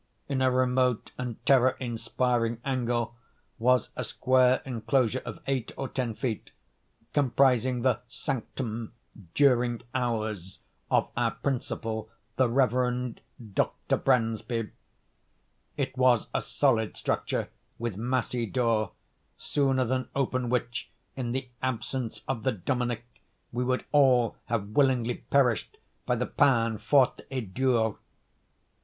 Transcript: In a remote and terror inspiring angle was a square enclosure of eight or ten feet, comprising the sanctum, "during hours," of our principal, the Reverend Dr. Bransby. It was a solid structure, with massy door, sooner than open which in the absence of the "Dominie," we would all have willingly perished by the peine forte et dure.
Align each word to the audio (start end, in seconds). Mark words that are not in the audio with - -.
In 0.27 0.41
a 0.41 0.49
remote 0.49 1.11
and 1.19 1.45
terror 1.45 1.77
inspiring 1.79 2.59
angle 2.65 3.15
was 3.59 3.91
a 3.95 4.03
square 4.03 4.63
enclosure 4.65 5.21
of 5.25 5.37
eight 5.45 5.71
or 5.77 5.87
ten 5.87 6.15
feet, 6.15 6.49
comprising 7.13 7.83
the 7.83 7.99
sanctum, 8.07 8.93
"during 9.35 9.83
hours," 9.93 10.61
of 10.89 11.11
our 11.15 11.29
principal, 11.29 12.09
the 12.37 12.49
Reverend 12.49 13.21
Dr. 13.53 13.95
Bransby. 13.95 14.71
It 15.77 15.95
was 15.95 16.29
a 16.33 16.41
solid 16.41 16.97
structure, 16.97 17.49
with 17.77 17.95
massy 17.95 18.47
door, 18.47 18.93
sooner 19.37 19.85
than 19.85 20.09
open 20.15 20.49
which 20.49 20.89
in 21.15 21.31
the 21.31 21.47
absence 21.61 22.21
of 22.27 22.41
the 22.41 22.51
"Dominie," 22.53 23.01
we 23.51 23.63
would 23.63 23.85
all 23.91 24.35
have 24.45 24.69
willingly 24.69 25.13
perished 25.13 25.77
by 26.07 26.15
the 26.15 26.25
peine 26.25 26.79
forte 26.79 27.21
et 27.29 27.53
dure. 27.53 27.99